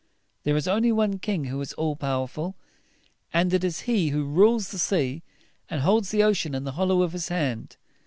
There 0.45 0.55
is 0.57 0.67
only 0.67 0.91
one 0.91 1.19
King 1.19 1.43
who 1.43 1.61
is 1.61 1.73
all 1.73 1.95
powerful; 1.95 2.55
and 3.31 3.53
it 3.53 3.63
is 3.63 3.81
he 3.81 4.09
who 4.09 4.23
rules 4.23 4.69
the 4.69 4.79
sea, 4.79 5.21
and 5.69 5.81
holds 5.81 6.09
the 6.09 6.23
ocean 6.23 6.55
in 6.55 6.63
the 6.63 6.71
hollow 6.71 7.03
of 7.03 7.11
his 7.13 7.27
hand. 7.27 7.77